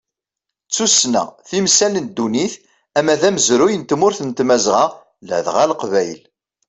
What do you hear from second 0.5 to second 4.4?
D tussna, timsal n ddunit ama d amezruy n tmurt n